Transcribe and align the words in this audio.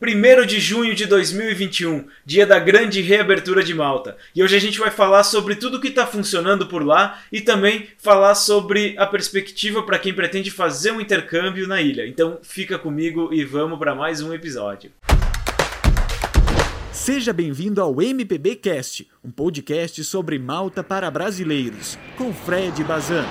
1 0.00 0.44
de 0.44 0.60
junho 0.60 0.94
de 0.94 1.06
2021, 1.06 2.06
dia 2.24 2.46
da 2.46 2.58
grande 2.58 3.00
reabertura 3.00 3.64
de 3.64 3.72
Malta. 3.72 4.14
E 4.34 4.42
hoje 4.42 4.54
a 4.54 4.58
gente 4.58 4.78
vai 4.78 4.90
falar 4.90 5.24
sobre 5.24 5.54
tudo 5.54 5.80
que 5.80 5.88
está 5.88 6.06
funcionando 6.06 6.66
por 6.66 6.84
lá 6.84 7.22
e 7.32 7.40
também 7.40 7.86
falar 7.96 8.34
sobre 8.34 8.94
a 8.98 9.06
perspectiva 9.06 9.82
para 9.82 9.98
quem 9.98 10.12
pretende 10.12 10.50
fazer 10.50 10.90
um 10.90 11.00
intercâmbio 11.00 11.66
na 11.66 11.80
ilha. 11.80 12.06
Então 12.06 12.38
fica 12.42 12.78
comigo 12.78 13.32
e 13.32 13.42
vamos 13.42 13.78
para 13.78 13.94
mais 13.94 14.20
um 14.20 14.34
episódio. 14.34 14.90
Seja 16.92 17.32
bem-vindo 17.32 17.80
ao 17.80 18.02
MPB 18.02 18.56
Cast, 18.56 19.08
um 19.24 19.30
podcast 19.30 20.04
sobre 20.04 20.38
Malta 20.38 20.84
para 20.84 21.10
brasileiros, 21.10 21.98
com 22.18 22.34
Fred 22.34 22.84
Bazan. 22.84 23.24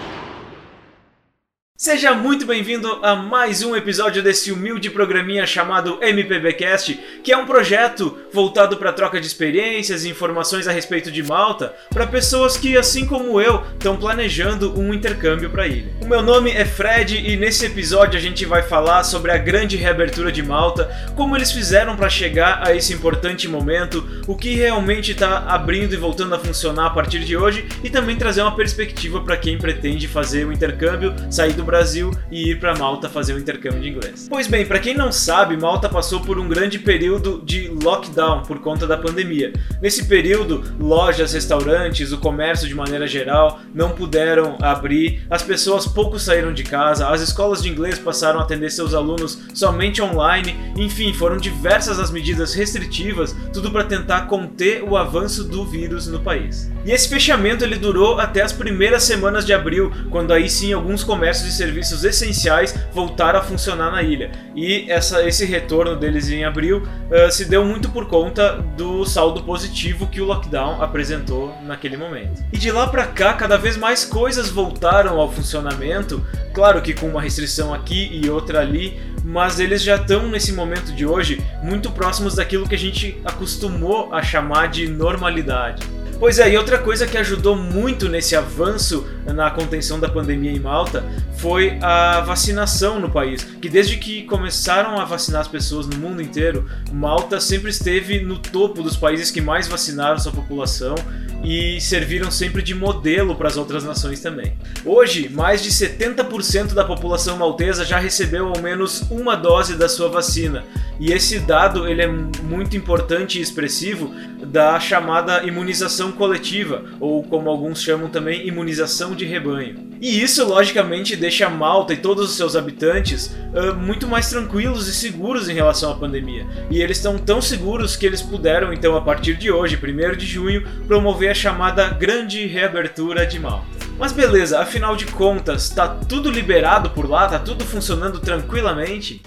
Seja 1.77 2.13
muito 2.13 2.45
bem-vindo 2.45 2.87
a 3.03 3.17
mais 3.17 3.61
um 3.61 3.75
episódio 3.75 4.23
desse 4.23 4.49
humilde 4.49 4.89
programinha 4.89 5.45
chamado 5.45 5.99
MPBcast, 6.01 6.97
que 7.21 7.33
é 7.33 7.37
um 7.37 7.45
projeto 7.45 8.17
voltado 8.31 8.77
para 8.77 8.93
troca 8.93 9.19
de 9.19 9.27
experiências 9.27 10.05
e 10.05 10.09
informações 10.09 10.69
a 10.69 10.71
respeito 10.71 11.11
de 11.11 11.21
Malta 11.21 11.75
para 11.89 12.07
pessoas 12.07 12.55
que, 12.55 12.77
assim 12.77 13.05
como 13.05 13.41
eu, 13.41 13.61
estão 13.73 13.97
planejando 13.97 14.79
um 14.79 14.93
intercâmbio 14.93 15.49
para 15.49 15.63
a 15.63 15.67
ilha. 15.67 15.91
O 16.01 16.07
meu 16.07 16.21
nome 16.21 16.49
é 16.49 16.63
Fred 16.63 17.17
e 17.17 17.35
nesse 17.35 17.65
episódio 17.65 18.17
a 18.17 18.21
gente 18.21 18.45
vai 18.45 18.63
falar 18.63 19.03
sobre 19.03 19.33
a 19.33 19.37
grande 19.37 19.75
reabertura 19.75 20.31
de 20.31 20.41
Malta, 20.41 20.89
como 21.13 21.35
eles 21.35 21.51
fizeram 21.51 21.97
para 21.97 22.07
chegar 22.07 22.65
a 22.65 22.73
esse 22.73 22.93
importante 22.93 23.49
momento, 23.49 24.23
o 24.27 24.37
que 24.37 24.55
realmente 24.55 25.11
está 25.11 25.39
abrindo 25.39 25.93
e 25.93 25.97
voltando 25.97 26.35
a 26.35 26.39
funcionar 26.39 26.85
a 26.85 26.91
partir 26.91 27.19
de 27.25 27.35
hoje 27.35 27.67
e 27.83 27.89
também 27.89 28.15
trazer 28.15 28.43
uma 28.43 28.55
perspectiva 28.55 29.19
para 29.19 29.35
quem 29.35 29.57
pretende 29.57 30.07
fazer 30.07 30.45
o 30.45 30.53
intercâmbio, 30.53 31.13
sair 31.29 31.51
do 31.51 31.64
Brasil 31.65 32.11
e 32.31 32.51
ir 32.51 32.59
para 32.59 32.77
Malta 32.77 33.09
fazer 33.09 33.33
um 33.33 33.39
intercâmbio 33.39 33.81
de 33.81 33.89
inglês. 33.89 34.27
Pois 34.29 34.47
bem, 34.47 34.65
para 34.65 34.79
quem 34.79 34.95
não 34.95 35.11
sabe, 35.11 35.57
Malta 35.57 35.89
passou 35.89 36.21
por 36.21 36.39
um 36.39 36.47
grande 36.47 36.79
período 36.79 37.41
de 37.43 37.67
lockdown 37.67 38.43
por 38.43 38.59
conta 38.59 38.87
da 38.87 38.97
pandemia. 38.97 39.51
Nesse 39.81 40.05
período, 40.05 40.63
lojas, 40.79 41.33
restaurantes, 41.33 42.11
o 42.11 42.17
comércio 42.17 42.67
de 42.67 42.75
maneira 42.75 43.07
geral 43.07 43.59
não 43.73 43.91
puderam 43.91 44.57
abrir, 44.61 45.25
as 45.29 45.41
pessoas 45.41 45.87
pouco 45.87 46.19
saíram 46.19 46.53
de 46.53 46.63
casa, 46.63 47.09
as 47.09 47.21
escolas 47.21 47.61
de 47.61 47.69
inglês 47.69 47.99
passaram 47.99 48.39
a 48.39 48.43
atender 48.43 48.69
seus 48.69 48.93
alunos 48.93 49.39
somente 49.53 50.01
online, 50.01 50.55
enfim, 50.77 51.13
foram 51.13 51.37
diversas 51.37 51.99
as 51.99 52.11
medidas 52.11 52.53
restritivas, 52.53 53.35
tudo 53.51 53.71
para 53.71 53.83
tentar 53.83 54.27
conter 54.27 54.83
o 54.83 54.95
avanço 54.95 55.43
do 55.43 55.65
vírus 55.65 56.07
no 56.07 56.19
país. 56.19 56.71
E 56.85 56.91
esse 56.91 57.09
fechamento 57.09 57.63
ele 57.63 57.77
durou 57.77 58.19
até 58.19 58.41
as 58.41 58.53
primeiras 58.53 59.03
semanas 59.03 59.45
de 59.45 59.53
abril, 59.53 59.91
quando 60.11 60.31
aí 60.31 60.49
sim 60.49 60.71
alguns 60.71 61.03
comércios 61.03 61.54
serviços 61.55 62.03
essenciais 62.03 62.75
voltaram 62.93 63.39
a 63.39 63.41
funcionar 63.41 63.91
na 63.91 64.01
ilha. 64.01 64.31
E 64.55 64.89
essa, 64.89 65.27
esse 65.27 65.45
retorno 65.45 65.95
deles 65.95 66.29
em 66.29 66.43
abril 66.43 66.83
uh, 66.83 67.31
se 67.31 67.45
deu 67.45 67.65
muito 67.65 67.89
por 67.89 68.07
conta 68.07 68.57
do 68.77 69.05
saldo 69.05 69.43
positivo 69.43 70.07
que 70.07 70.21
o 70.21 70.25
lockdown 70.25 70.81
apresentou 70.81 71.55
naquele 71.63 71.97
momento. 71.97 72.43
E 72.51 72.57
de 72.57 72.71
lá 72.71 72.87
para 72.87 73.05
cá, 73.07 73.33
cada 73.33 73.57
vez 73.57 73.77
mais 73.77 74.05
coisas 74.05 74.49
voltaram 74.49 75.19
ao 75.19 75.31
funcionamento, 75.31 76.25
claro 76.53 76.81
que 76.81 76.93
com 76.93 77.07
uma 77.07 77.21
restrição 77.21 77.73
aqui 77.73 78.09
e 78.11 78.29
outra 78.29 78.59
ali, 78.61 78.99
mas 79.23 79.59
eles 79.59 79.81
já 79.81 79.95
estão 79.95 80.27
nesse 80.29 80.53
momento 80.53 80.93
de 80.93 81.05
hoje 81.05 81.43
muito 81.63 81.91
próximos 81.91 82.35
daquilo 82.35 82.69
que 82.69 82.75
a 82.75 82.77
gente 82.77 83.19
acostumou 83.25 84.13
a 84.13 84.21
chamar 84.21 84.67
de 84.67 84.87
normalidade. 84.87 85.83
Pois 86.19 86.39
é, 86.39 86.49
e 86.49 86.57
outra 86.57 86.77
coisa 86.77 87.05
que 87.05 87.17
ajudou 87.17 87.57
muito 87.57 88.07
nesse 88.07 88.35
avanço 88.35 89.05
na 89.33 89.49
contenção 89.51 89.99
da 89.99 90.09
pandemia 90.09 90.51
em 90.51 90.59
Malta 90.59 91.03
foi 91.37 91.77
a 91.81 92.21
vacinação 92.21 92.99
no 92.99 93.09
país. 93.09 93.43
Que 93.43 93.69
desde 93.69 93.97
que 93.97 94.23
começaram 94.23 94.99
a 94.99 95.05
vacinar 95.05 95.41
as 95.41 95.47
pessoas 95.47 95.87
no 95.87 95.97
mundo 95.97 96.21
inteiro, 96.21 96.69
Malta 96.91 97.39
sempre 97.39 97.69
esteve 97.69 98.19
no 98.19 98.37
topo 98.37 98.81
dos 98.81 98.95
países 98.95 99.31
que 99.31 99.41
mais 99.41 99.67
vacinaram 99.67 100.17
sua 100.17 100.31
população 100.31 100.95
e 101.43 101.79
serviram 101.79 102.31
sempre 102.31 102.61
de 102.61 102.73
modelo 102.73 103.35
para 103.35 103.47
as 103.47 103.57
outras 103.57 103.83
nações 103.83 104.19
também. 104.19 104.53
Hoje, 104.83 105.29
mais 105.29 105.61
de 105.61 105.69
70% 105.69 106.73
da 106.73 106.83
população 106.83 107.37
maltesa 107.37 107.85
já 107.85 107.99
recebeu 107.99 108.47
ao 108.47 108.61
menos 108.61 109.01
uma 109.11 109.35
dose 109.35 109.75
da 109.75 109.87
sua 109.87 110.09
vacina. 110.09 110.63
E 110.99 111.11
esse 111.11 111.39
dado 111.39 111.87
ele 111.87 112.01
é 112.01 112.07
muito 112.07 112.75
importante 112.77 113.37
e 113.37 113.41
expressivo 113.41 114.13
da 114.45 114.79
chamada 114.79 115.43
imunização 115.43 116.11
coletiva, 116.11 116.83
ou 116.99 117.21
como 117.23 117.49
alguns 117.49 117.81
chamam 117.81 118.09
também, 118.09 118.47
imunização 118.47 119.14
de 119.15 119.25
rebanho. 119.25 119.85
E 120.01 120.21
isso, 120.21 120.45
logicamente, 120.45 121.15
deixa 121.15 121.49
Malta 121.49 121.93
e 121.93 121.97
todos 121.97 122.29
os 122.29 122.35
seus 122.35 122.55
habitantes 122.55 123.27
uh, 123.27 123.73
muito 123.75 124.07
mais 124.07 124.29
tranquilos 124.29 124.87
e 124.87 124.93
seguros 124.93 125.47
em 125.47 125.53
relação 125.53 125.91
à 125.91 125.95
pandemia. 125.95 126.45
E 126.69 126.81
eles 126.81 126.97
estão 126.97 127.17
tão 127.17 127.41
seguros 127.41 127.95
que 127.95 128.05
eles 128.05 128.21
puderam, 128.21 128.73
então, 128.73 128.95
a 128.95 129.01
partir 129.01 129.35
de 129.35 129.49
hoje, 129.51 129.79
1 129.81 130.17
de 130.17 130.25
junho, 130.25 130.67
promover 130.87 131.31
a 131.31 131.33
chamada 131.33 131.87
Grande 131.89 132.45
Reabertura 132.45 133.25
de 133.25 133.39
Malta. 133.39 133.65
Mas 133.97 134.11
beleza, 134.11 134.59
afinal 134.59 134.95
de 134.95 135.05
contas, 135.05 135.69
tá 135.69 135.87
tudo 135.87 136.29
liberado 136.29 136.89
por 136.89 137.09
lá? 137.09 137.27
Tá 137.27 137.39
tudo 137.39 137.63
funcionando 137.63 138.19
tranquilamente? 138.19 139.21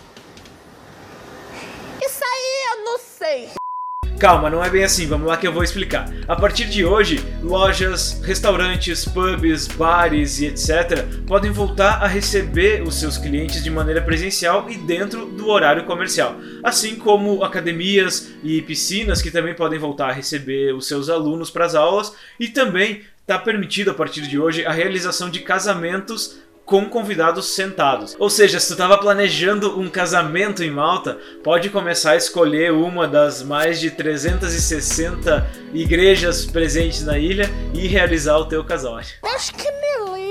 Isso 2.03 2.23
aí 2.23 2.79
eu 2.79 2.85
não 2.85 2.99
sei. 2.99 3.58
Calma, 4.19 4.51
não 4.51 4.65
é 4.65 4.69
bem 4.69 4.83
assim, 4.83 5.07
vamos 5.07 5.29
lá 5.29 5.37
que 5.37 5.47
eu 5.47 5.53
vou 5.53 5.63
explicar. 5.63 6.13
A 6.27 6.35
partir 6.35 6.65
de 6.65 6.85
hoje, 6.85 7.25
lojas, 7.41 8.21
restaurantes, 8.25 9.05
pubs, 9.05 9.69
bares 9.69 10.41
e 10.41 10.47
etc. 10.47 11.05
podem 11.25 11.53
voltar 11.53 12.03
a 12.03 12.09
receber 12.09 12.83
os 12.83 12.99
seus 12.99 13.17
clientes 13.17 13.63
de 13.63 13.71
maneira 13.71 14.03
presencial 14.03 14.69
e 14.69 14.77
dentro 14.77 15.25
do 15.25 15.47
horário 15.49 15.85
comercial, 15.85 16.35
assim 16.65 16.97
como 16.97 17.45
academias 17.45 18.33
e 18.43 18.61
piscinas 18.61 19.23
que 19.23 19.31
também 19.31 19.55
podem 19.55 19.79
voltar 19.79 20.09
a 20.09 20.13
receber 20.13 20.75
os 20.75 20.89
seus 20.89 21.09
alunos 21.09 21.49
para 21.49 21.67
as 21.67 21.77
aulas 21.77 22.13
e 22.41 22.49
também 22.49 23.03
está 23.21 23.39
permitido 23.39 23.93
a 23.93 23.95
partir 23.95 24.23
de 24.23 24.37
hoje 24.37 24.67
a 24.67 24.73
realização 24.73 25.31
de 25.31 25.41
casamentos 25.41 26.41
com 26.69 26.85
convidados 26.85 27.47
sentados. 27.47 28.15
Ou 28.19 28.29
seja, 28.29 28.61
se 28.61 28.67
tu 28.67 28.73
estava 28.75 28.99
planejando 28.99 29.81
um 29.81 29.89
casamento 29.89 30.63
em 30.63 30.71
Malta, 30.71 31.17
pode 31.43 31.71
começar 31.71 32.11
a 32.11 32.17
escolher 32.17 32.73
uma 32.73 33.09
das 33.09 33.43
mais 33.43 33.81
de 33.81 33.91
360 33.91 35.51
igrejas 35.73 36.45
presentes 36.45 37.03
na 37.03 37.19
ilha 37.19 37.51
e 37.73 37.87
realizar 37.87 38.37
o 38.37 38.45
teu 38.45 38.63
casório. 38.63 39.09
Que. 39.57 40.28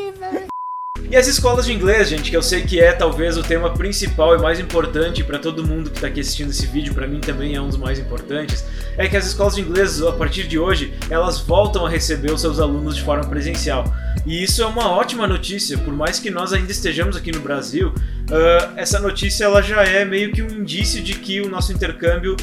E 1.09 1.15
as 1.15 1.25
escolas 1.25 1.65
de 1.65 1.71
inglês, 1.71 2.09
gente, 2.09 2.29
que 2.29 2.35
eu 2.35 2.41
sei 2.41 2.63
que 2.63 2.81
é 2.81 2.91
talvez 2.91 3.37
o 3.37 3.43
tema 3.43 3.73
principal 3.73 4.35
e 4.35 4.41
mais 4.41 4.59
importante 4.59 5.23
para 5.23 5.39
todo 5.39 5.65
mundo 5.65 5.89
que 5.89 5.95
está 5.95 6.07
aqui 6.07 6.19
assistindo 6.19 6.49
esse 6.49 6.67
vídeo, 6.67 6.93
para 6.93 7.07
mim 7.07 7.21
também 7.21 7.55
é 7.55 7.61
um 7.61 7.69
dos 7.69 7.77
mais 7.77 7.97
importantes, 7.97 8.65
é 8.97 9.07
que 9.07 9.15
as 9.15 9.25
escolas 9.25 9.55
de 9.55 9.61
inglês, 9.61 10.01
a 10.01 10.11
partir 10.11 10.43
de 10.47 10.59
hoje, 10.59 10.93
elas 11.09 11.39
voltam 11.39 11.85
a 11.85 11.89
receber 11.89 12.33
os 12.33 12.41
seus 12.41 12.59
alunos 12.59 12.93
de 12.93 13.03
forma 13.03 13.25
presencial. 13.25 13.85
E 14.25 14.43
isso 14.43 14.61
é 14.61 14.65
uma 14.65 14.91
ótima 14.91 15.25
notícia, 15.25 15.77
por 15.77 15.93
mais 15.93 16.19
que 16.19 16.29
nós 16.29 16.51
ainda 16.51 16.73
estejamos 16.73 17.15
aqui 17.15 17.31
no 17.31 17.39
Brasil, 17.39 17.87
uh, 17.87 18.73
essa 18.75 18.99
notícia 18.99 19.45
ela 19.45 19.61
já 19.61 19.83
é 19.83 20.03
meio 20.03 20.33
que 20.33 20.41
um 20.41 20.49
indício 20.49 21.01
de 21.01 21.13
que 21.13 21.39
o 21.39 21.47
nosso 21.47 21.71
intercâmbio 21.71 22.35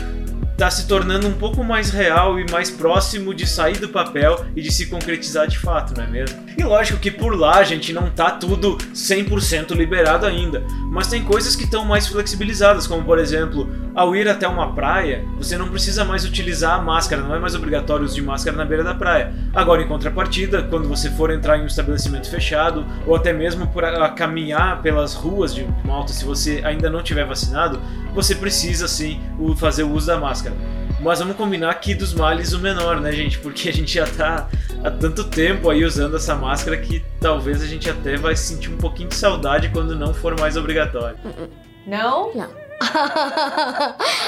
está 0.64 0.70
se 0.70 0.86
tornando 0.86 1.28
um 1.28 1.32
pouco 1.32 1.62
mais 1.62 1.90
real 1.90 2.40
e 2.40 2.50
mais 2.50 2.70
próximo 2.70 3.34
de 3.34 3.46
sair 3.46 3.76
do 3.76 3.90
papel 3.90 4.46
e 4.56 4.62
de 4.62 4.72
se 4.72 4.86
concretizar 4.86 5.46
de 5.46 5.58
fato, 5.58 5.92
não 5.94 6.04
é 6.04 6.06
mesmo? 6.06 6.42
E 6.56 6.64
lógico 6.64 6.98
que 6.98 7.10
por 7.10 7.38
lá, 7.38 7.56
a 7.56 7.64
gente, 7.64 7.92
não 7.92 8.08
tá 8.08 8.30
tudo 8.30 8.78
100% 8.94 9.72
liberado 9.72 10.24
ainda, 10.24 10.64
mas 10.90 11.08
tem 11.08 11.22
coisas 11.22 11.54
que 11.54 11.64
estão 11.64 11.84
mais 11.84 12.06
flexibilizadas, 12.06 12.86
como 12.86 13.04
por 13.04 13.18
exemplo, 13.18 13.68
ao 13.94 14.16
ir 14.16 14.26
até 14.26 14.48
uma 14.48 14.72
praia, 14.72 15.22
você 15.36 15.58
não 15.58 15.68
precisa 15.68 16.02
mais 16.02 16.24
utilizar 16.24 16.78
a 16.78 16.82
máscara, 16.82 17.20
não 17.20 17.34
é 17.34 17.38
mais 17.38 17.54
obrigatório 17.54 18.08
de 18.08 18.22
máscara 18.22 18.56
na 18.56 18.64
beira 18.64 18.82
da 18.82 18.94
praia. 18.94 19.34
Agora, 19.52 19.82
em 19.82 19.86
contrapartida, 19.86 20.62
quando 20.62 20.88
você 20.88 21.10
for 21.10 21.30
entrar 21.30 21.58
em 21.58 21.62
um 21.62 21.66
estabelecimento 21.66 22.30
fechado 22.30 22.86
ou 23.06 23.14
até 23.14 23.34
mesmo 23.34 23.66
por 23.66 23.82
caminhar 24.14 24.80
pelas 24.80 25.12
ruas 25.12 25.54
de 25.54 25.66
Malta, 25.84 26.14
se 26.14 26.24
você 26.24 26.62
ainda 26.64 26.88
não 26.88 27.02
tiver 27.02 27.26
vacinado, 27.26 27.78
você 28.14 28.34
precisa 28.34 28.86
sim 28.88 29.20
fazer 29.56 29.82
o 29.82 29.92
uso 29.92 30.06
da 30.06 30.18
máscara. 30.18 30.54
Mas 31.00 31.18
vamos 31.18 31.36
combinar 31.36 31.74
que 31.74 31.94
dos 31.94 32.14
males 32.14 32.52
o 32.52 32.58
menor, 32.58 33.00
né, 33.00 33.12
gente? 33.12 33.38
Porque 33.38 33.68
a 33.68 33.72
gente 33.72 33.92
já 33.92 34.06
tá 34.06 34.48
há 34.82 34.90
tanto 34.90 35.24
tempo 35.24 35.68
aí 35.68 35.84
usando 35.84 36.16
essa 36.16 36.34
máscara 36.34 36.76
que 36.78 37.04
talvez 37.20 37.60
a 37.60 37.66
gente 37.66 37.90
até 37.90 38.16
vai 38.16 38.36
sentir 38.36 38.70
um 38.70 38.76
pouquinho 38.76 39.08
de 39.08 39.16
saudade 39.16 39.68
quando 39.70 39.94
não 39.96 40.14
for 40.14 40.38
mais 40.38 40.56
obrigatório. 40.56 41.18
Não? 41.86 42.32
Não. 42.34 42.50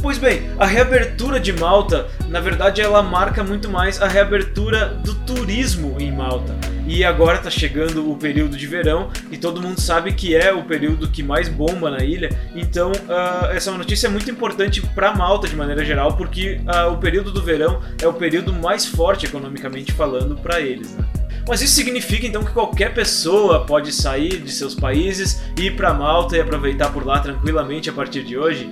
Pois 0.00 0.18
bem, 0.18 0.50
a 0.58 0.66
reabertura 0.66 1.38
de 1.40 1.52
Malta, 1.52 2.08
na 2.28 2.40
verdade, 2.40 2.80
ela 2.80 3.02
marca 3.02 3.42
muito 3.42 3.68
mais 3.68 4.00
a 4.00 4.06
reabertura 4.06 4.88
do 4.88 5.14
turismo 5.14 5.96
em 6.00 6.10
Malta. 6.12 6.54
E 6.86 7.04
agora 7.04 7.38
está 7.38 7.50
chegando 7.50 8.10
o 8.10 8.16
período 8.16 8.56
de 8.56 8.66
verão 8.66 9.10
e 9.30 9.38
todo 9.38 9.62
mundo 9.62 9.80
sabe 9.80 10.12
que 10.12 10.34
é 10.34 10.52
o 10.52 10.64
período 10.64 11.08
que 11.08 11.22
mais 11.22 11.48
bomba 11.48 11.90
na 11.90 12.04
ilha. 12.04 12.28
Então, 12.54 12.90
uh, 12.90 13.46
essa 13.52 13.70
é 13.70 13.76
notícia 13.76 14.10
muito 14.10 14.30
importante 14.30 14.80
para 14.80 15.14
Malta 15.14 15.46
de 15.46 15.54
maneira 15.54 15.84
geral, 15.84 16.16
porque 16.16 16.60
uh, 16.66 16.92
o 16.92 16.98
período 16.98 17.30
do 17.30 17.42
verão 17.42 17.80
é 18.00 18.06
o 18.06 18.12
período 18.12 18.52
mais 18.52 18.86
forte 18.86 19.26
economicamente 19.26 19.92
falando 19.92 20.36
para 20.36 20.60
eles. 20.60 20.94
Né? 20.94 21.04
Mas 21.48 21.60
isso 21.60 21.74
significa 21.74 22.26
então 22.26 22.44
que 22.44 22.52
qualquer 22.52 22.94
pessoa 22.94 23.64
pode 23.64 23.92
sair 23.92 24.40
de 24.40 24.50
seus 24.50 24.74
países, 24.74 25.42
ir 25.58 25.76
para 25.76 25.92
Malta 25.92 26.36
e 26.36 26.40
aproveitar 26.40 26.92
por 26.92 27.04
lá 27.04 27.18
tranquilamente 27.20 27.90
a 27.90 27.92
partir 27.92 28.22
de 28.22 28.36
hoje? 28.36 28.68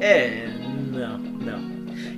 É, 0.00 0.48
não. 0.92 1.27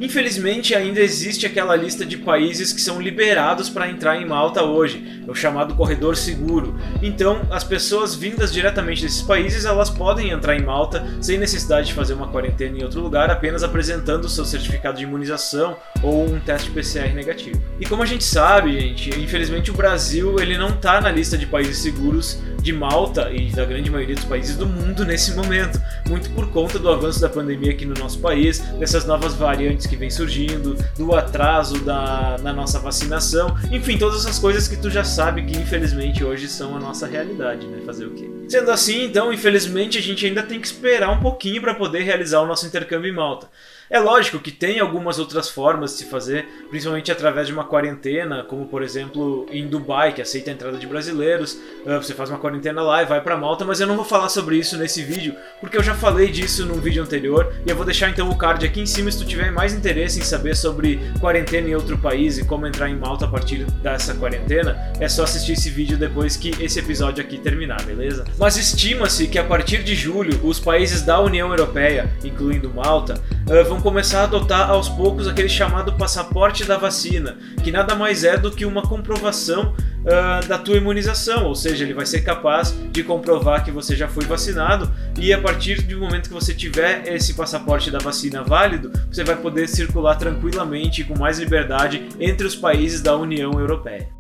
Infelizmente, 0.00 0.74
ainda 0.74 0.98
existe 0.98 1.44
aquela 1.44 1.76
lista 1.76 2.06
de 2.06 2.16
países 2.16 2.72
que 2.72 2.80
são 2.80 2.98
liberados 2.98 3.68
para 3.68 3.90
entrar 3.90 4.16
em 4.16 4.24
Malta 4.24 4.62
hoje, 4.62 5.22
é 5.28 5.30
o 5.30 5.34
chamado 5.34 5.74
corredor 5.74 6.16
seguro. 6.16 6.74
Então, 7.02 7.42
as 7.50 7.62
pessoas 7.62 8.14
vindas 8.14 8.50
diretamente 8.50 9.02
desses 9.02 9.20
países, 9.20 9.66
elas 9.66 9.90
podem 9.90 10.30
entrar 10.30 10.56
em 10.56 10.62
Malta 10.62 11.06
sem 11.20 11.36
necessidade 11.36 11.88
de 11.88 11.92
fazer 11.92 12.14
uma 12.14 12.28
quarentena 12.28 12.78
em 12.78 12.82
outro 12.82 13.02
lugar, 13.02 13.30
apenas 13.30 13.62
apresentando 13.62 14.24
o 14.24 14.28
seu 14.28 14.46
certificado 14.46 14.96
de 14.96 15.04
imunização 15.04 15.76
ou 16.02 16.24
um 16.24 16.40
teste 16.40 16.70
PCR 16.70 17.12
negativo. 17.12 17.60
E 17.78 17.84
como 17.84 18.02
a 18.02 18.06
gente 18.06 18.24
sabe, 18.24 18.80
gente, 18.80 19.10
infelizmente 19.20 19.70
o 19.70 19.74
Brasil 19.74 20.40
ele 20.40 20.56
não 20.56 20.70
está 20.70 20.98
na 21.00 21.10
lista 21.10 21.36
de 21.36 21.46
países 21.46 21.76
seguros 21.78 22.40
de 22.60 22.72
Malta 22.72 23.30
e 23.30 23.50
da 23.50 23.64
grande 23.64 23.90
maioria 23.90 24.14
dos 24.14 24.24
países 24.24 24.56
do 24.56 24.66
mundo 24.66 25.04
nesse 25.04 25.34
momento, 25.34 25.80
muito 26.08 26.30
por 26.30 26.50
conta 26.50 26.78
do 26.78 26.88
avanço 26.88 27.20
da 27.20 27.28
pandemia 27.28 27.72
aqui 27.72 27.84
no 27.84 27.94
nosso 27.94 28.18
país, 28.18 28.58
dessas 28.78 29.04
novas 29.04 29.34
variantes 29.34 29.86
que 29.86 29.96
vem 29.96 30.10
surgindo, 30.10 30.76
do 30.96 31.14
atraso 31.14 31.78
da, 31.84 32.36
na 32.42 32.52
nossa 32.52 32.78
vacinação, 32.78 33.56
enfim, 33.70 33.98
todas 33.98 34.24
essas 34.24 34.38
coisas 34.38 34.68
que 34.68 34.76
tu 34.76 34.90
já 34.90 35.04
sabe 35.04 35.42
que 35.42 35.58
infelizmente 35.58 36.24
hoje 36.24 36.48
são 36.48 36.76
a 36.76 36.80
nossa 36.80 37.06
realidade, 37.06 37.66
né? 37.66 37.80
Fazer 37.84 38.06
o 38.06 38.10
quê? 38.10 38.28
Sendo 38.48 38.70
assim, 38.70 39.04
então, 39.04 39.32
infelizmente 39.32 39.98
a 39.98 40.02
gente 40.02 40.26
ainda 40.26 40.42
tem 40.42 40.60
que 40.60 40.66
esperar 40.66 41.10
um 41.10 41.20
pouquinho 41.20 41.60
para 41.60 41.74
poder 41.74 42.02
realizar 42.02 42.40
o 42.40 42.46
nosso 42.46 42.66
intercâmbio 42.66 43.10
em 43.10 43.14
Malta. 43.14 43.48
É 43.90 43.98
lógico 43.98 44.38
que 44.38 44.52
tem 44.52 44.78
algumas 44.78 45.18
outras 45.18 45.50
formas 45.50 45.90
de 45.90 45.98
se 45.98 46.04
fazer, 46.04 46.46
principalmente 46.70 47.10
através 47.10 47.48
de 47.48 47.52
uma 47.52 47.64
quarentena, 47.64 48.44
como 48.44 48.64
por 48.66 48.84
exemplo 48.84 49.46
em 49.50 49.66
Dubai, 49.66 50.12
que 50.12 50.22
aceita 50.22 50.48
a 50.48 50.54
entrada 50.54 50.78
de 50.78 50.86
brasileiros. 50.86 51.58
Ah, 51.84 51.96
você 51.96 52.14
faz 52.14 52.30
uma 52.30 52.38
quarentena 52.38 52.82
lá 52.82 53.02
e 53.02 53.06
vai 53.06 53.20
para 53.20 53.36
Malta, 53.36 53.64
mas 53.64 53.80
eu 53.80 53.88
não 53.88 53.96
vou 53.96 54.04
falar 54.04 54.28
sobre 54.28 54.56
isso 54.56 54.78
nesse 54.78 55.02
vídeo, 55.02 55.34
porque 55.60 55.76
eu 55.76 55.82
já 55.82 55.92
falei 55.92 56.28
disso 56.28 56.64
num 56.66 56.80
vídeo 56.80 57.02
anterior 57.02 57.52
e 57.66 57.68
eu 57.68 57.74
vou 57.74 57.84
deixar 57.84 58.08
então 58.08 58.30
o 58.30 58.38
card 58.38 58.64
aqui 58.64 58.80
em 58.80 58.86
cima 58.86 59.10
se 59.10 59.18
tu 59.18 59.24
tiver 59.24 59.50
mais 59.50 59.74
interesse 59.74 60.20
em 60.20 60.22
saber 60.22 60.54
sobre 60.54 61.00
quarentena 61.18 61.68
em 61.68 61.74
outro 61.74 61.98
país 61.98 62.38
e 62.38 62.44
como 62.44 62.68
entrar 62.68 62.88
em 62.88 62.96
Malta 62.96 63.24
a 63.24 63.28
partir 63.28 63.64
dessa 63.82 64.14
quarentena, 64.14 64.78
é 65.00 65.08
só 65.08 65.24
assistir 65.24 65.54
esse 65.54 65.68
vídeo 65.68 65.98
depois 65.98 66.36
que 66.36 66.50
esse 66.62 66.78
episódio 66.78 67.24
aqui 67.24 67.38
terminar, 67.38 67.82
beleza? 67.82 68.24
Mas 68.38 68.56
estima-se 68.56 69.26
que 69.26 69.38
a 69.38 69.42
partir 69.42 69.82
de 69.82 69.96
julho 69.96 70.38
os 70.44 70.60
países 70.60 71.02
da 71.02 71.18
União 71.18 71.50
Europeia, 71.50 72.08
incluindo 72.22 72.72
Malta, 72.72 73.20
ah, 73.50 73.64
vão 73.64 73.80
começar 73.80 74.20
a 74.20 74.24
adotar 74.24 74.70
aos 74.70 74.88
poucos 74.88 75.26
aquele 75.26 75.48
chamado 75.48 75.92
passaporte 75.94 76.64
da 76.64 76.76
vacina, 76.76 77.36
que 77.64 77.72
nada 77.72 77.96
mais 77.96 78.22
é 78.22 78.36
do 78.36 78.50
que 78.50 78.64
uma 78.64 78.82
comprovação 78.82 79.74
uh, 80.00 80.46
da 80.46 80.56
tua 80.56 80.76
imunização, 80.76 81.46
ou 81.46 81.54
seja, 81.56 81.82
ele 81.82 81.92
vai 81.92 82.06
ser 82.06 82.20
capaz 82.20 82.72
de 82.92 83.02
comprovar 83.02 83.64
que 83.64 83.72
você 83.72 83.96
já 83.96 84.06
foi 84.06 84.24
vacinado 84.24 84.88
e 85.18 85.32
a 85.32 85.40
partir 85.40 85.82
do 85.82 85.98
momento 85.98 86.28
que 86.28 86.34
você 86.34 86.54
tiver 86.54 87.02
esse 87.08 87.34
passaporte 87.34 87.90
da 87.90 87.98
vacina 87.98 88.44
válido, 88.44 88.92
você 89.10 89.24
vai 89.24 89.34
poder 89.34 89.68
circular 89.68 90.14
tranquilamente 90.14 91.00
e 91.00 91.04
com 91.04 91.18
mais 91.18 91.40
liberdade 91.40 92.08
entre 92.20 92.46
os 92.46 92.54
países 92.54 93.00
da 93.00 93.16
União 93.16 93.52
Europeia. 93.58 94.19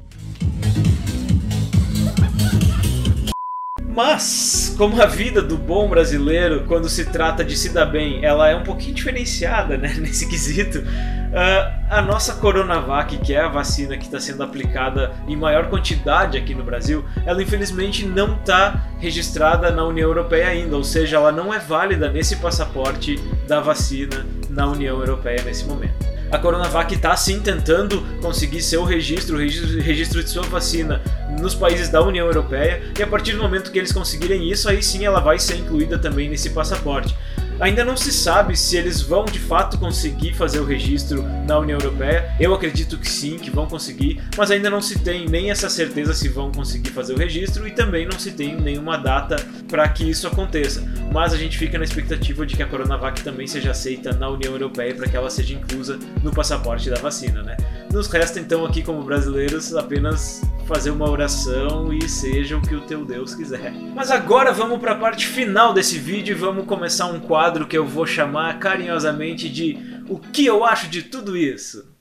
Mas, 3.94 4.72
como 4.78 5.02
a 5.02 5.06
vida 5.06 5.42
do 5.42 5.58
bom 5.58 5.88
brasileiro, 5.88 6.64
quando 6.68 6.88
se 6.88 7.06
trata 7.06 7.44
de 7.44 7.56
se 7.56 7.70
dar 7.70 7.86
bem, 7.86 8.24
ela 8.24 8.48
é 8.48 8.54
um 8.54 8.62
pouquinho 8.62 8.94
diferenciada 8.94 9.76
né, 9.76 9.94
nesse 9.98 10.28
quesito, 10.28 10.78
uh, 10.78 11.80
a 11.90 12.00
nossa 12.00 12.34
Coronavac, 12.34 13.18
que 13.18 13.34
é 13.34 13.40
a 13.40 13.48
vacina 13.48 13.96
que 13.96 14.04
está 14.04 14.20
sendo 14.20 14.44
aplicada 14.44 15.12
em 15.26 15.36
maior 15.36 15.68
quantidade 15.68 16.38
aqui 16.38 16.54
no 16.54 16.62
Brasil, 16.62 17.04
ela 17.26 17.42
infelizmente 17.42 18.06
não 18.06 18.36
está 18.36 18.80
registrada 19.00 19.72
na 19.72 19.84
União 19.84 20.08
Europeia 20.08 20.48
ainda, 20.48 20.76
ou 20.76 20.84
seja, 20.84 21.16
ela 21.16 21.32
não 21.32 21.52
é 21.52 21.58
válida 21.58 22.08
nesse 22.08 22.36
passaporte 22.36 23.18
da 23.48 23.60
vacina 23.60 24.24
na 24.48 24.68
União 24.68 25.00
Europeia 25.00 25.42
nesse 25.42 25.64
momento. 25.64 26.10
A 26.30 26.38
Coronavac 26.38 26.94
está 26.94 27.16
sim 27.16 27.40
tentando 27.40 28.02
conseguir 28.22 28.62
seu 28.62 28.84
registro, 28.84 29.34
o 29.34 29.38
registro, 29.40 29.80
registro 29.80 30.22
de 30.22 30.30
sua 30.30 30.44
vacina 30.44 31.02
nos 31.38 31.54
países 31.54 31.88
da 31.88 32.02
União 32.02 32.26
Europeia, 32.26 32.82
e 32.98 33.02
a 33.02 33.06
partir 33.06 33.32
do 33.32 33.42
momento 33.42 33.70
que 33.70 33.78
eles 33.78 33.92
conseguirem 33.92 34.50
isso, 34.50 34.68
aí 34.68 34.82
sim 34.82 35.04
ela 35.04 35.20
vai 35.20 35.38
ser 35.38 35.56
incluída 35.56 35.98
também 35.98 36.28
nesse 36.28 36.50
passaporte. 36.50 37.14
Ainda 37.60 37.84
não 37.84 37.94
se 37.94 38.10
sabe 38.10 38.56
se 38.56 38.74
eles 38.78 39.02
vão 39.02 39.26
de 39.26 39.38
fato 39.38 39.76
conseguir 39.76 40.32
fazer 40.32 40.60
o 40.60 40.64
registro 40.64 41.22
na 41.46 41.58
União 41.58 41.78
Europeia. 41.78 42.34
Eu 42.40 42.54
acredito 42.54 42.96
que 42.96 43.06
sim, 43.06 43.36
que 43.36 43.50
vão 43.50 43.66
conseguir, 43.66 44.22
mas 44.34 44.50
ainda 44.50 44.70
não 44.70 44.80
se 44.80 44.98
tem 44.98 45.28
nem 45.28 45.50
essa 45.50 45.68
certeza 45.68 46.14
se 46.14 46.26
vão 46.26 46.50
conseguir 46.50 46.88
fazer 46.88 47.12
o 47.12 47.18
registro 47.18 47.68
e 47.68 47.70
também 47.70 48.06
não 48.06 48.18
se 48.18 48.32
tem 48.32 48.58
nenhuma 48.58 48.96
data 48.96 49.36
para 49.68 49.86
que 49.90 50.08
isso 50.08 50.26
aconteça. 50.26 50.82
Mas 51.12 51.34
a 51.34 51.36
gente 51.36 51.58
fica 51.58 51.76
na 51.76 51.84
expectativa 51.84 52.46
de 52.46 52.56
que 52.56 52.62
a 52.62 52.66
Coronavac 52.66 53.22
também 53.22 53.46
seja 53.46 53.72
aceita 53.72 54.14
na 54.14 54.30
União 54.30 54.54
Europeia 54.54 54.94
para 54.94 55.06
que 55.06 55.16
ela 55.16 55.28
seja 55.28 55.52
inclusa 55.52 55.98
no 56.22 56.32
passaporte 56.32 56.88
da 56.88 56.96
vacina, 56.96 57.42
né? 57.42 57.58
Nos 57.92 58.06
resta 58.06 58.40
então 58.40 58.64
aqui 58.64 58.80
como 58.82 59.02
brasileiros 59.02 59.76
apenas 59.76 60.40
fazer 60.70 60.90
uma 60.90 61.10
oração 61.10 61.92
e 61.92 62.08
seja 62.08 62.56
o 62.56 62.62
que 62.62 62.76
o 62.76 62.80
teu 62.80 63.04
Deus 63.04 63.34
quiser. 63.34 63.72
Mas 63.92 64.08
agora 64.08 64.52
vamos 64.52 64.78
para 64.78 64.92
a 64.92 64.94
parte 64.94 65.26
final 65.26 65.74
desse 65.74 65.98
vídeo 65.98 66.30
e 66.30 66.38
vamos 66.38 66.64
começar 66.64 67.06
um 67.06 67.18
quadro 67.18 67.66
que 67.66 67.76
eu 67.76 67.84
vou 67.84 68.06
chamar 68.06 68.56
carinhosamente 68.60 69.48
de 69.48 69.76
O 70.08 70.16
que 70.16 70.46
eu 70.46 70.64
acho 70.64 70.88
de 70.88 71.02
tudo 71.02 71.36
isso. 71.36 71.92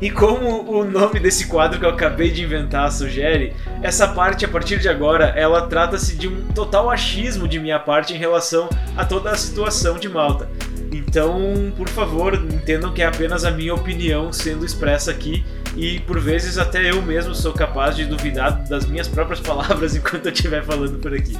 E 0.00 0.10
como 0.10 0.70
o 0.70 0.82
nome 0.82 1.20
desse 1.20 1.46
quadro 1.46 1.78
que 1.78 1.84
eu 1.84 1.90
acabei 1.90 2.30
de 2.30 2.42
inventar 2.42 2.90
sugere, 2.90 3.54
essa 3.82 4.08
parte 4.08 4.46
a 4.46 4.48
partir 4.48 4.78
de 4.78 4.88
agora 4.88 5.26
ela 5.36 5.66
trata-se 5.66 6.16
de 6.16 6.26
um 6.26 6.48
total 6.48 6.88
achismo 6.90 7.46
de 7.46 7.58
minha 7.58 7.78
parte 7.78 8.14
em 8.14 8.18
relação 8.18 8.70
a 8.96 9.04
toda 9.04 9.30
a 9.30 9.36
situação 9.36 9.98
de 9.98 10.08
Malta. 10.08 10.48
Então, 10.90 11.72
por 11.76 11.88
favor, 11.88 12.34
entendam 12.34 12.94
que 12.94 13.02
é 13.02 13.06
apenas 13.06 13.44
a 13.44 13.50
minha 13.50 13.74
opinião 13.74 14.32
sendo 14.32 14.64
expressa 14.64 15.10
aqui 15.10 15.44
e 15.76 16.00
por 16.00 16.18
vezes 16.18 16.56
até 16.56 16.90
eu 16.90 17.02
mesmo 17.02 17.34
sou 17.34 17.52
capaz 17.52 17.94
de 17.94 18.06
duvidar 18.06 18.66
das 18.66 18.86
minhas 18.86 19.06
próprias 19.06 19.40
palavras 19.40 19.94
enquanto 19.96 20.26
eu 20.26 20.32
estiver 20.32 20.64
falando 20.64 20.98
por 20.98 21.14
aqui. 21.14 21.34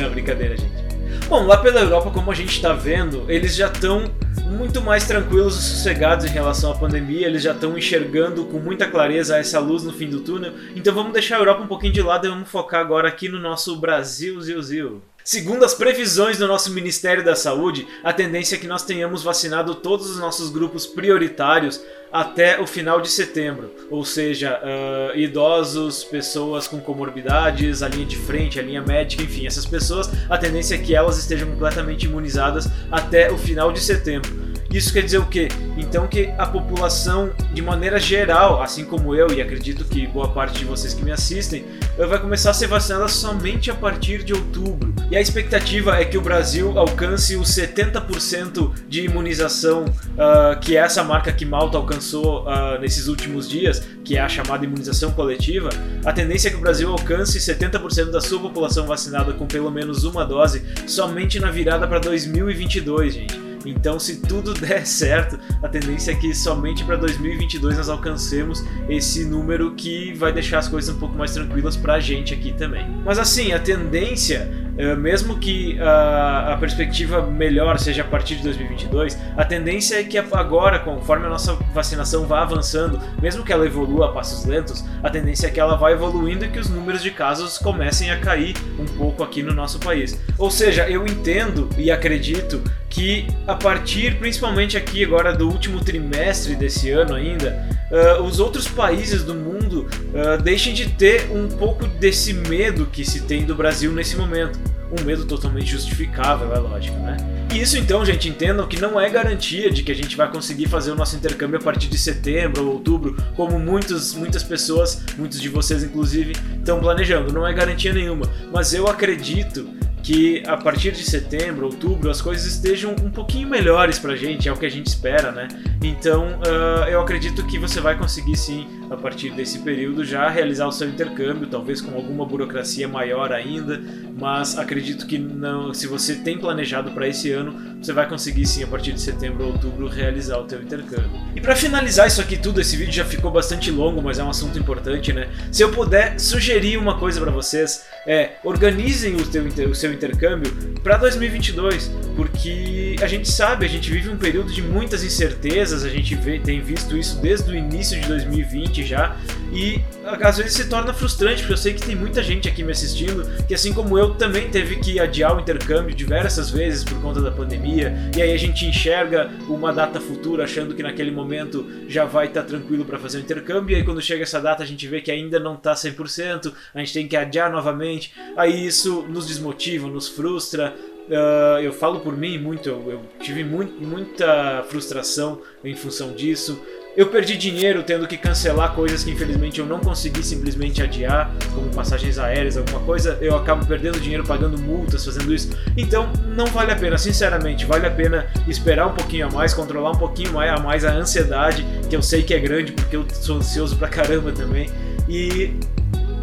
Não, 0.00 0.10
brincadeira, 0.10 0.56
gente. 0.56 0.84
Bom, 1.28 1.46
lá 1.46 1.56
pela 1.56 1.80
Europa, 1.80 2.10
como 2.10 2.30
a 2.30 2.34
gente 2.34 2.50
está 2.50 2.72
vendo, 2.72 3.24
eles 3.28 3.56
já 3.56 3.66
estão 3.68 4.04
muito 4.44 4.80
mais 4.80 5.06
tranquilos 5.06 5.58
e 5.58 5.62
sossegados 5.62 6.26
em 6.26 6.28
relação 6.28 6.70
à 6.70 6.74
pandemia, 6.74 7.26
eles 7.26 7.42
já 7.42 7.52
estão 7.52 7.76
enxergando 7.78 8.44
com 8.44 8.58
muita 8.58 8.86
clareza 8.86 9.38
essa 9.38 9.58
luz 9.58 9.82
no 9.82 9.92
fim 9.92 10.08
do 10.08 10.20
túnel. 10.20 10.52
Então 10.76 10.94
vamos 10.94 11.12
deixar 11.12 11.36
a 11.36 11.38
Europa 11.40 11.62
um 11.62 11.66
pouquinho 11.66 11.92
de 11.92 12.02
lado 12.02 12.26
e 12.26 12.30
vamos 12.30 12.48
focar 12.48 12.80
agora 12.80 13.08
aqui 13.08 13.28
no 13.28 13.40
nosso 13.40 13.76
Brasil, 13.76 14.40
Zil, 14.40 14.62
Zil. 14.62 15.02
Segundo 15.24 15.64
as 15.64 15.72
previsões 15.72 16.36
do 16.36 16.46
nosso 16.46 16.70
Ministério 16.70 17.24
da 17.24 17.34
Saúde, 17.34 17.88
a 18.04 18.12
tendência 18.12 18.56
é 18.56 18.58
que 18.58 18.66
nós 18.66 18.84
tenhamos 18.84 19.22
vacinado 19.22 19.74
todos 19.74 20.10
os 20.10 20.18
nossos 20.18 20.50
grupos 20.50 20.86
prioritários 20.86 21.80
até 22.12 22.60
o 22.60 22.66
final 22.66 23.00
de 23.00 23.08
setembro, 23.08 23.72
ou 23.90 24.04
seja, 24.04 24.60
uh, 24.60 25.18
idosos, 25.18 26.04
pessoas 26.04 26.68
com 26.68 26.78
comorbidades, 26.78 27.82
a 27.82 27.88
linha 27.88 28.04
de 28.04 28.18
frente, 28.18 28.60
a 28.60 28.62
linha 28.62 28.82
médica, 28.82 29.22
enfim, 29.22 29.46
essas 29.46 29.64
pessoas, 29.64 30.10
a 30.28 30.36
tendência 30.36 30.74
é 30.74 30.78
que 30.78 30.94
elas 30.94 31.16
estejam 31.16 31.50
completamente 31.50 32.04
imunizadas 32.04 32.68
até 32.90 33.32
o 33.32 33.38
final 33.38 33.72
de 33.72 33.80
setembro. 33.80 34.43
Isso 34.74 34.92
quer 34.92 35.02
dizer 35.02 35.18
o 35.18 35.26
quê? 35.26 35.46
Então 35.78 36.08
que 36.08 36.34
a 36.36 36.44
população, 36.44 37.30
de 37.52 37.62
maneira 37.62 38.00
geral, 38.00 38.60
assim 38.60 38.84
como 38.84 39.14
eu 39.14 39.32
e 39.32 39.40
acredito 39.40 39.84
que 39.84 40.04
boa 40.04 40.28
parte 40.30 40.58
de 40.58 40.64
vocês 40.64 40.92
que 40.92 41.04
me 41.04 41.12
assistem, 41.12 41.64
vai 41.96 42.18
começar 42.18 42.50
a 42.50 42.54
ser 42.54 42.66
vacinada 42.66 43.06
somente 43.06 43.70
a 43.70 43.74
partir 43.74 44.24
de 44.24 44.32
outubro. 44.32 44.92
E 45.12 45.16
a 45.16 45.20
expectativa 45.20 45.96
é 45.96 46.04
que 46.04 46.18
o 46.18 46.20
Brasil 46.20 46.76
alcance 46.76 47.36
os 47.36 47.50
70% 47.50 48.72
de 48.88 49.02
imunização, 49.04 49.84
uh, 49.84 50.58
que 50.60 50.76
é 50.76 50.80
essa 50.80 51.04
marca 51.04 51.32
que 51.32 51.46
Malta 51.46 51.76
alcançou 51.76 52.42
uh, 52.42 52.80
nesses 52.80 53.06
últimos 53.06 53.48
dias, 53.48 53.80
que 54.04 54.16
é 54.16 54.20
a 54.20 54.28
chamada 54.28 54.64
imunização 54.64 55.12
coletiva. 55.12 55.68
A 56.04 56.12
tendência 56.12 56.48
é 56.48 56.50
que 56.50 56.56
o 56.56 56.60
Brasil 56.60 56.90
alcance 56.90 57.38
70% 57.38 58.10
da 58.10 58.20
sua 58.20 58.40
população 58.40 58.88
vacinada 58.88 59.32
com 59.34 59.46
pelo 59.46 59.70
menos 59.70 60.02
uma 60.02 60.24
dose 60.24 60.64
somente 60.84 61.38
na 61.38 61.52
virada 61.52 61.86
para 61.86 62.00
2022, 62.00 63.14
gente. 63.14 63.43
Então, 63.64 63.98
se 63.98 64.16
tudo 64.16 64.52
der 64.54 64.86
certo, 64.86 65.38
a 65.62 65.68
tendência 65.68 66.12
é 66.12 66.14
que 66.14 66.34
somente 66.34 66.84
para 66.84 66.96
2022 66.96 67.76
nós 67.76 67.88
alcancemos 67.88 68.64
esse 68.88 69.24
número 69.24 69.74
que 69.74 70.12
vai 70.14 70.32
deixar 70.32 70.58
as 70.58 70.68
coisas 70.68 70.94
um 70.94 70.98
pouco 70.98 71.16
mais 71.16 71.32
tranquilas 71.32 71.76
para 71.76 71.94
a 71.94 72.00
gente 72.00 72.34
aqui 72.34 72.52
também. 72.52 72.88
Mas 73.04 73.18
assim, 73.18 73.52
a 73.52 73.58
tendência 73.58 74.63
mesmo 74.96 75.38
que 75.38 75.78
a, 75.80 76.54
a, 76.54 76.56
perspectiva 76.56 77.22
melhor 77.22 77.78
seja 77.78 78.02
a 78.02 78.04
partir 78.04 78.36
de 78.36 78.42
2022, 78.42 79.18
a 79.36 79.44
tendência 79.44 80.00
é 80.00 80.04
que 80.04 80.18
agora, 80.18 80.80
conforme 80.80 81.26
a 81.26 81.28
nossa 81.28 81.54
vacinação 81.72 82.26
vá 82.26 82.42
avançando, 82.42 83.00
mesmo 83.22 83.44
que 83.44 83.52
ela 83.52 83.64
evolua 83.64 84.06
a 84.06 84.12
passos 84.12 84.44
lentos, 84.44 84.84
a 85.02 85.08
tendência 85.08 85.46
é 85.46 85.50
que 85.50 85.60
ela 85.60 85.76
vá 85.76 85.92
evoluindo 85.92 86.44
e 86.44 86.48
que 86.48 86.58
os 86.58 86.68
números 86.68 87.02
de 87.02 87.10
casos 87.10 87.56
comecem 87.58 88.10
a 88.10 88.18
cair 88.18 88.56
um 88.78 88.84
pouco 88.84 89.22
aqui 89.22 89.42
no 89.42 89.54
nosso 89.54 89.78
país. 89.78 90.20
Ou 90.38 90.50
seja, 90.50 90.88
eu 90.88 91.06
entendo 91.06 91.68
e 91.78 91.90
acredito 91.90 92.62
que 92.88 93.26
a 93.46 93.54
partir, 93.54 94.18
principalmente 94.18 94.76
aqui 94.76 95.04
agora 95.04 95.32
do 95.32 95.48
último 95.48 95.80
trimestre 95.80 96.54
desse 96.54 96.90
ano 96.90 97.14
ainda, 97.14 97.68
uh, 97.90 98.22
os 98.22 98.38
outros 98.38 98.68
países 98.68 99.24
do 99.24 99.34
mundo 99.34 99.53
uh, 99.80 100.42
deixem 100.42 100.72
de 100.72 100.88
ter 100.90 101.30
um 101.30 101.48
pouco 101.48 101.86
desse 101.86 102.32
medo 102.32 102.86
que 102.86 103.04
se 103.04 103.22
tem 103.22 103.44
do 103.44 103.54
Brasil 103.54 103.92
nesse 103.92 104.16
momento. 104.16 104.58
um 105.00 105.04
medo 105.04 105.24
totalmente 105.24 105.66
justificável, 105.66 106.54
é 106.54 106.58
lógico, 106.58 106.96
né? 106.98 107.16
E 107.52 107.60
isso 107.60 107.76
então, 107.76 108.04
gente, 108.04 108.28
entendam 108.28 108.66
que 108.66 108.80
não 108.80 109.00
é 109.00 109.08
garantia 109.08 109.70
de 109.70 109.82
que 109.82 109.90
a 109.90 109.94
gente 109.94 110.16
vai 110.16 110.30
conseguir 110.30 110.68
fazer 110.68 110.92
o 110.92 110.94
nosso 110.94 111.16
intercâmbio 111.16 111.58
a 111.58 111.62
partir 111.62 111.88
de 111.88 111.98
setembro 111.98 112.64
ou 112.66 112.72
outubro, 112.74 113.16
como 113.36 113.58
muitos, 113.58 114.14
muitas 114.14 114.42
pessoas, 114.42 115.02
muitos 115.16 115.40
de 115.40 115.48
vocês 115.48 115.82
inclusive, 115.82 116.32
estão 116.56 116.80
planejando. 116.80 117.32
Não 117.32 117.46
é 117.46 117.52
garantia 117.52 117.92
nenhuma, 117.92 118.30
mas 118.52 118.72
eu 118.72 118.86
acredito 118.86 119.68
que 120.02 120.42
a 120.46 120.56
partir 120.56 120.92
de 120.92 121.02
setembro, 121.02 121.64
outubro, 121.64 122.10
as 122.10 122.20
coisas 122.20 122.44
estejam 122.44 122.94
um 123.02 123.10
pouquinho 123.10 123.48
melhores 123.48 123.98
pra 123.98 124.14
gente, 124.14 124.48
é 124.48 124.52
o 124.52 124.56
que 124.56 124.66
a 124.66 124.70
gente 124.70 124.86
espera, 124.86 125.32
né? 125.32 125.48
Então 125.82 126.38
uh, 126.40 126.84
eu 126.88 127.00
acredito 127.00 127.44
que 127.46 127.58
você 127.58 127.80
vai 127.80 127.96
conseguir 127.96 128.36
sim, 128.36 128.68
a 128.90 128.96
partir 128.96 129.30
desse 129.30 129.60
período, 129.60 130.04
já 130.04 130.28
realizar 130.28 130.66
o 130.66 130.72
seu 130.72 130.88
intercâmbio, 130.88 131.46
talvez 131.46 131.80
com 131.80 131.94
alguma 131.94 132.24
burocracia 132.24 132.86
maior 132.86 133.32
ainda, 133.32 133.80
mas 134.18 134.58
acredito 134.58 135.06
que 135.06 135.18
não, 135.18 135.72
se 135.72 135.86
você 135.86 136.14
tem 136.16 136.38
planejado 136.38 136.90
para 136.92 137.08
esse 137.08 137.30
ano, 137.30 137.76
você 137.82 137.92
vai 137.92 138.08
conseguir 138.08 138.46
sim, 138.46 138.62
a 138.62 138.66
partir 138.66 138.92
de 138.92 139.00
setembro 139.00 139.44
ou 139.44 139.52
outubro, 139.52 139.88
realizar 139.88 140.38
o 140.38 140.44
teu 140.44 140.60
intercâmbio. 140.60 141.10
E 141.34 141.40
para 141.40 141.56
finalizar 141.56 142.06
isso 142.06 142.20
aqui 142.20 142.36
tudo, 142.36 142.60
esse 142.60 142.76
vídeo 142.76 142.92
já 142.92 143.04
ficou 143.04 143.30
bastante 143.30 143.70
longo, 143.70 144.00
mas 144.02 144.18
é 144.18 144.24
um 144.24 144.30
assunto 144.30 144.58
importante, 144.58 145.12
né? 145.12 145.28
Se 145.50 145.62
eu 145.62 145.70
puder 145.70 146.18
sugerir 146.18 146.76
uma 146.76 146.98
coisa 146.98 147.20
para 147.20 147.30
vocês, 147.30 147.84
é 148.06 148.32
organizem 148.44 149.16
o, 149.16 149.26
teu, 149.26 149.44
o 149.68 149.74
seu 149.74 149.92
intercâmbio 149.92 150.50
para 150.82 150.96
2022, 150.96 151.88
porque 152.16 152.93
a 153.00 153.06
gente 153.06 153.30
sabe, 153.30 153.66
a 153.66 153.68
gente 153.68 153.90
vive 153.90 154.08
um 154.08 154.16
período 154.16 154.52
de 154.52 154.62
muitas 154.62 155.02
incertezas, 155.02 155.84
a 155.84 155.88
gente 155.88 156.14
vê, 156.14 156.38
tem 156.38 156.60
visto 156.60 156.96
isso 156.96 157.20
desde 157.20 157.50
o 157.50 157.54
início 157.54 158.00
de 158.00 158.06
2020 158.06 158.84
já, 158.84 159.16
e 159.52 159.80
às 160.20 160.36
vezes 160.36 160.54
se 160.54 160.68
torna 160.68 160.92
frustrante, 160.92 161.40
porque 161.40 161.52
eu 161.52 161.56
sei 161.56 161.74
que 161.74 161.82
tem 161.82 161.94
muita 161.94 162.22
gente 162.22 162.48
aqui 162.48 162.62
me 162.62 162.72
assistindo 162.72 163.24
que, 163.46 163.54
assim 163.54 163.72
como 163.72 163.98
eu, 163.98 164.14
também 164.14 164.50
teve 164.50 164.76
que 164.76 164.98
adiar 164.98 165.36
o 165.36 165.40
intercâmbio 165.40 165.94
diversas 165.94 166.50
vezes 166.50 166.84
por 166.84 167.00
conta 167.00 167.20
da 167.20 167.30
pandemia, 167.30 167.94
e 168.16 168.20
aí 168.20 168.32
a 168.32 168.36
gente 168.36 168.64
enxerga 168.66 169.30
uma 169.48 169.72
data 169.72 170.00
futura 170.00 170.44
achando 170.44 170.74
que 170.74 170.82
naquele 170.82 171.10
momento 171.10 171.66
já 171.88 172.04
vai 172.04 172.26
estar 172.26 172.42
tá 172.42 172.48
tranquilo 172.48 172.84
para 172.84 172.98
fazer 172.98 173.18
o 173.18 173.20
intercâmbio, 173.20 173.74
e 173.74 173.76
aí 173.76 173.84
quando 173.84 174.02
chega 174.02 174.22
essa 174.22 174.40
data 174.40 174.62
a 174.62 174.66
gente 174.66 174.86
vê 174.86 175.00
que 175.00 175.10
ainda 175.10 175.38
não 175.38 175.54
está 175.54 175.74
100%, 175.74 176.52
a 176.74 176.78
gente 176.80 176.92
tem 176.92 177.08
que 177.08 177.16
adiar 177.16 177.50
novamente, 177.50 178.12
aí 178.36 178.66
isso 178.66 179.02
nos 179.08 179.26
desmotiva, 179.26 179.88
nos 179.88 180.08
frustra. 180.08 180.74
Uh, 181.08 181.60
eu 181.60 181.72
falo 181.72 182.00
por 182.00 182.16
mim 182.16 182.38
muito, 182.38 182.68
eu, 182.68 182.90
eu 182.90 183.00
tive 183.20 183.44
muito, 183.44 183.74
muita 183.82 184.64
frustração 184.68 185.40
em 185.62 185.74
função 185.74 186.12
disso. 186.12 186.58
Eu 186.96 187.08
perdi 187.08 187.36
dinheiro 187.36 187.82
tendo 187.82 188.06
que 188.06 188.16
cancelar 188.16 188.72
coisas 188.72 189.02
que 189.02 189.10
infelizmente 189.10 189.58
eu 189.58 189.66
não 189.66 189.80
consegui 189.80 190.22
simplesmente 190.22 190.80
adiar, 190.80 191.28
como 191.52 191.68
passagens 191.74 192.18
aéreas, 192.20 192.56
alguma 192.56 192.80
coisa. 192.80 193.18
Eu 193.20 193.36
acabo 193.36 193.66
perdendo 193.66 193.98
dinheiro 193.98 194.24
pagando 194.24 194.56
multas, 194.56 195.04
fazendo 195.04 195.34
isso. 195.34 195.50
Então 195.76 196.08
não 196.36 196.46
vale 196.46 196.70
a 196.70 196.76
pena, 196.76 196.96
sinceramente, 196.96 197.66
vale 197.66 197.86
a 197.86 197.90
pena 197.90 198.26
esperar 198.46 198.86
um 198.86 198.94
pouquinho 198.94 199.26
a 199.26 199.30
mais, 199.30 199.52
controlar 199.52 199.90
um 199.90 199.98
pouquinho 199.98 200.38
a, 200.38 200.60
mais 200.60 200.84
a 200.84 200.92
ansiedade, 200.92 201.66
que 201.90 201.96
eu 201.96 202.02
sei 202.02 202.22
que 202.22 202.32
é 202.32 202.38
grande 202.38 202.70
porque 202.70 202.96
eu 202.96 203.04
sou 203.12 203.38
ansioso 203.38 203.76
pra 203.76 203.88
caramba 203.88 204.30
também. 204.30 204.70
E 205.08 205.52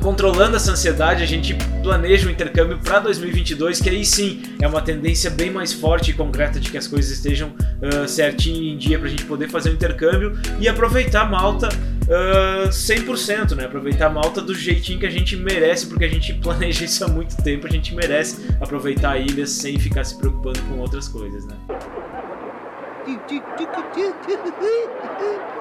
controlando 0.02 0.56
essa 0.56 0.72
ansiedade, 0.72 1.24
a 1.24 1.26
gente 1.26 1.56
planeja 1.84 2.28
o 2.28 2.32
intercâmbio 2.32 2.80
para 2.80 3.00
2022, 3.00 3.80
que 3.80 3.90
aí 3.90 4.04
sim 4.04 4.42
é 4.60 4.68
uma 4.68 4.82
tendência 4.82 5.30
bem 5.30 5.52
mais 5.52 5.72
forte 5.72 6.12
e 6.12 6.14
concreta 6.14 6.60
de 6.60 6.70
que 6.70 6.78
as 6.78 6.88
coisas 6.88 7.12
estejam 7.12 7.50
uh, 7.50 8.08
certinho 8.08 8.74
em 8.74 8.78
dia 8.78 8.98
para 8.98 9.08
a 9.08 9.12
gente 9.12 9.24
poder 9.26 9.48
fazer 9.50 9.70
o 9.70 9.74
intercâmbio 9.74 10.38
e 10.60 10.68
aproveitar 10.68 11.30
Malta 11.30 11.70
uh, 11.70 12.70
100%, 12.70 13.56
né? 13.56 13.66
Aproveitar 13.66 14.10
Malta 14.10 14.42
do 14.42 14.56
jeitinho 14.56 15.00
que 15.00 15.06
a 15.06 15.12
gente 15.12 15.38
merece, 15.38 15.86
porque 15.86 16.06
a 16.06 16.10
gente 16.10 16.34
planeja 16.42 16.84
isso 16.84 17.06
há 17.06 17.08
muito 17.08 17.38
tempo, 17.38 17.68
a 17.68 17.70
gente 17.70 17.94
merece 17.96 18.48
aproveitar 18.60 19.12
a 19.12 19.18
ilha 19.18 19.46
sem 19.46 19.80
ficar 19.80 20.04
se 20.04 20.18
preocupando 20.18 20.60
com 20.64 20.80
outras 20.80 21.08
coisas, 21.08 21.46
né? 21.46 21.56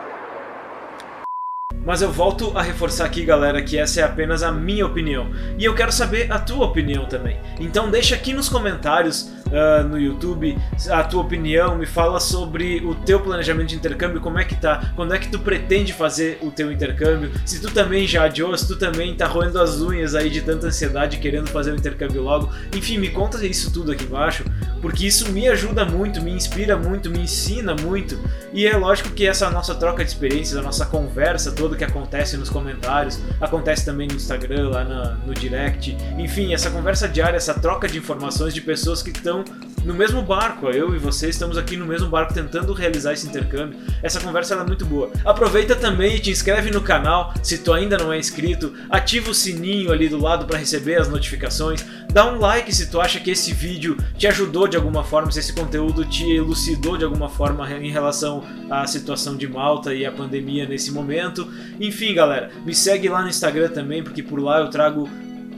Mas 1.84 2.02
eu 2.02 2.12
volto 2.12 2.56
a 2.56 2.62
reforçar 2.62 3.06
aqui, 3.06 3.24
galera, 3.24 3.62
que 3.62 3.78
essa 3.78 4.00
é 4.00 4.04
apenas 4.04 4.42
a 4.42 4.52
minha 4.52 4.84
opinião. 4.84 5.30
E 5.58 5.64
eu 5.64 5.74
quero 5.74 5.90
saber 5.90 6.30
a 6.30 6.38
tua 6.38 6.66
opinião 6.66 7.06
também. 7.06 7.38
Então 7.58 7.90
deixa 7.90 8.14
aqui 8.14 8.32
nos 8.32 8.48
comentários 8.48 9.32
uh, 9.50 9.86
no 9.86 9.98
YouTube 9.98 10.56
a 10.90 11.02
tua 11.02 11.22
opinião, 11.22 11.76
me 11.76 11.86
fala 11.86 12.20
sobre 12.20 12.84
o 12.84 12.94
teu 12.94 13.20
planejamento 13.20 13.68
de 13.68 13.76
intercâmbio, 13.76 14.20
como 14.20 14.38
é 14.38 14.44
que 14.44 14.54
tá, 14.54 14.92
quando 14.94 15.14
é 15.14 15.18
que 15.18 15.28
tu 15.28 15.38
pretende 15.38 15.92
fazer 15.92 16.38
o 16.42 16.50
teu 16.50 16.70
intercâmbio, 16.70 17.30
se 17.44 17.60
tu 17.60 17.70
também 17.70 18.06
já 18.06 18.24
adiou, 18.24 18.56
se 18.56 18.66
tu 18.66 18.76
também 18.76 19.14
tá 19.14 19.26
roendo 19.26 19.60
as 19.60 19.80
unhas 19.80 20.14
aí 20.14 20.30
de 20.30 20.42
tanta 20.42 20.68
ansiedade 20.68 21.18
querendo 21.18 21.48
fazer 21.48 21.72
o 21.72 21.76
intercâmbio 21.76 22.22
logo. 22.22 22.50
Enfim, 22.74 22.98
me 22.98 23.08
conta 23.08 23.44
isso 23.44 23.72
tudo 23.72 23.92
aqui 23.92 24.04
embaixo, 24.04 24.44
porque 24.80 25.06
isso 25.06 25.30
me 25.30 25.48
ajuda 25.48 25.84
muito, 25.84 26.22
me 26.22 26.32
inspira 26.32 26.76
muito, 26.76 27.10
me 27.10 27.20
ensina 27.20 27.74
muito. 27.74 28.18
E 28.52 28.66
é 28.66 28.76
lógico 28.76 29.10
que 29.10 29.26
essa 29.26 29.50
nossa 29.50 29.74
troca 29.74 30.04
de 30.04 30.10
experiências, 30.10 30.56
a 30.56 30.62
nossa 30.62 30.86
conversa 30.86 31.52
toda 31.52 31.76
que 31.76 31.84
acontece 31.84 32.36
nos 32.36 32.48
comentários, 32.48 33.20
acontece 33.40 33.84
também 33.84 34.08
no 34.08 34.14
Instagram, 34.14 34.70
lá 34.70 34.84
no, 34.84 35.26
no 35.28 35.34
direct. 35.34 35.96
Enfim, 36.18 36.54
essa 36.54 36.70
conversa 36.70 37.08
diária, 37.08 37.36
essa 37.36 37.54
troca 37.54 37.86
de 37.86 37.98
informações 37.98 38.54
de 38.54 38.60
pessoas 38.60 39.02
que 39.02 39.10
estão 39.10 39.44
no 39.84 39.94
mesmo 39.94 40.22
barco. 40.22 40.68
Eu 40.68 40.94
e 40.94 40.98
você 40.98 41.28
estamos 41.28 41.56
aqui 41.56 41.76
no 41.76 41.86
mesmo 41.86 42.08
barco 42.08 42.34
tentando 42.34 42.72
realizar 42.72 43.12
esse 43.12 43.26
intercâmbio. 43.26 43.78
Essa 44.02 44.20
conversa 44.20 44.54
é 44.54 44.64
muito 44.64 44.84
boa. 44.84 45.10
Aproveita 45.24 45.74
também 45.74 46.16
e 46.16 46.20
te 46.20 46.30
inscreve 46.30 46.70
no 46.70 46.80
canal 46.80 47.32
se 47.42 47.58
tu 47.58 47.72
ainda 47.72 47.96
não 47.96 48.12
é 48.12 48.18
inscrito. 48.18 48.74
Ativa 48.88 49.30
o 49.30 49.34
sininho 49.34 49.92
ali 49.92 50.08
do 50.08 50.20
lado 50.20 50.46
para 50.46 50.58
receber 50.58 50.96
as 50.96 51.08
notificações. 51.08 51.84
Dá 52.12 52.30
um 52.30 52.38
like 52.38 52.74
se 52.74 52.90
tu 52.90 53.00
acha 53.00 53.20
que 53.20 53.30
esse 53.30 53.52
vídeo 53.52 53.96
te 54.18 54.26
ajudou 54.26 54.66
de 54.66 54.76
alguma 54.76 55.04
forma, 55.04 55.30
se 55.30 55.38
esse 55.38 55.52
conteúdo 55.52 56.04
te 56.04 56.28
elucidou 56.28 56.96
de 56.96 57.04
alguma 57.04 57.28
forma 57.28 57.70
em 57.70 57.90
relação 57.90 58.44
à 58.68 58.86
situação 58.86 59.36
de 59.36 59.46
Malta 59.46 59.94
e 59.94 60.04
à 60.04 60.10
pandemia 60.10 60.66
nesse 60.66 60.90
momento. 60.90 61.48
Enfim, 61.78 62.14
galera, 62.14 62.50
me 62.64 62.74
segue 62.74 63.08
lá 63.08 63.22
no 63.22 63.28
Instagram 63.28 63.68
também, 63.68 64.02
porque 64.02 64.22
por 64.22 64.40
lá 64.40 64.60
eu 64.60 64.68
trago 64.68 65.08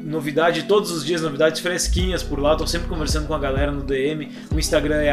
novidade 0.03 0.65
todos 0.65 0.91
os 0.91 1.05
dias, 1.05 1.23
novidades 1.23 1.61
fresquinhas 1.61 2.23
por 2.23 2.41
lá. 2.41 2.57
Tô 2.57 2.67
sempre 2.67 2.89
conversando 2.89 3.27
com 3.27 3.35
a 3.35 3.39
galera 3.39 3.71
no 3.71 3.83
DM. 3.83 4.31
O 4.53 4.59
Instagram 4.59 5.03
é 5.03 5.13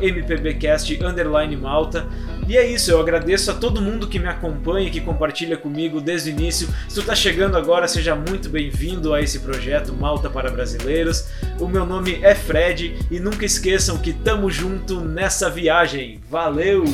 mpbcast_malta. 0.00 2.06
E 2.48 2.56
é 2.56 2.66
isso, 2.66 2.90
eu 2.90 3.00
agradeço 3.00 3.50
a 3.50 3.54
todo 3.54 3.80
mundo 3.80 4.08
que 4.08 4.18
me 4.18 4.26
acompanha, 4.26 4.90
que 4.90 5.00
compartilha 5.00 5.56
comigo 5.56 6.00
desde 6.00 6.30
o 6.30 6.32
início. 6.32 6.68
Se 6.88 6.96
tu 6.96 7.06
tá 7.06 7.14
chegando 7.14 7.56
agora, 7.56 7.86
seja 7.86 8.16
muito 8.16 8.48
bem-vindo 8.48 9.14
a 9.14 9.20
esse 9.20 9.38
projeto 9.38 9.92
Malta 9.92 10.28
para 10.28 10.50
Brasileiros. 10.50 11.28
O 11.60 11.68
meu 11.68 11.86
nome 11.86 12.18
é 12.22 12.34
Fred 12.34 12.96
e 13.10 13.20
nunca 13.20 13.44
esqueçam 13.44 13.98
que 13.98 14.12
tamo 14.12 14.50
junto 14.50 15.00
nessa 15.00 15.48
viagem. 15.48 16.20
Valeu! 16.28 16.84